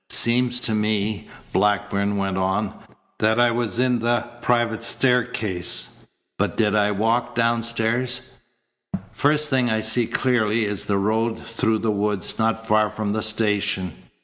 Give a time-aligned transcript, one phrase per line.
[0.09, 2.73] "Seems to me," Blackburn went on,
[3.19, 6.07] "that I was in the private staircase,
[6.39, 8.21] but did I walk downstairs?
[9.11, 13.21] First thing I see clearly is the road through the woods, not far from the
[13.21, 13.93] station."